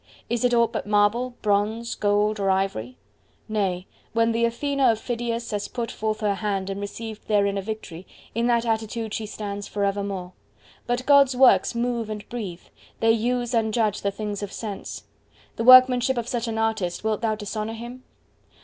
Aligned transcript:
Is 0.31 0.43
it 0.43 0.51
aught 0.51 0.71
but 0.73 0.87
marble, 0.87 1.35
bronze, 1.43 1.93
gold, 1.93 2.39
or 2.39 2.49
ivory? 2.49 2.97
Nay, 3.47 3.85
when 4.13 4.31
the 4.31 4.45
Athena 4.45 4.91
of 4.91 4.99
Phidias 4.99 5.51
has 5.51 5.67
put 5.67 5.91
forth 5.91 6.21
her 6.21 6.33
hand 6.33 6.71
and 6.71 6.81
received 6.81 7.27
therein 7.27 7.55
a 7.55 7.61
Victory, 7.61 8.07
in 8.33 8.47
that 8.47 8.65
attitude 8.65 9.13
she 9.13 9.27
stands 9.27 9.67
for 9.67 9.83
evermore. 9.85 10.31
But 10.87 11.05
God's 11.05 11.35
works 11.35 11.75
move 11.75 12.09
and 12.09 12.27
breathe; 12.29 12.63
they 12.99 13.11
use 13.11 13.53
and 13.53 13.71
judge 13.71 14.01
the 14.01 14.09
things 14.09 14.41
of 14.41 14.51
sense. 14.51 15.03
The 15.55 15.63
workmanship 15.63 16.17
of 16.17 16.27
such 16.27 16.47
an 16.47 16.57
Artist, 16.57 17.03
wilt 17.03 17.21
thou 17.21 17.35
dishonor 17.35 17.73
Him? 17.73 18.01